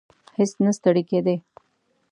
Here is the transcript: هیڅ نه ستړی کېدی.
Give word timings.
هیڅ 0.37 0.51
نه 0.63 0.71
ستړی 0.77 1.03
کېدی. 1.09 1.35